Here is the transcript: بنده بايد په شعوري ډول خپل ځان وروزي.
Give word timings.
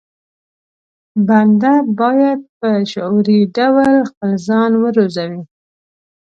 بنده 1.27 1.73
بايد 1.99 2.39
په 2.59 2.69
شعوري 2.91 3.39
ډول 3.55 3.91
خپل 4.09 4.31
ځان 4.47 4.71
وروزي. 4.83 5.33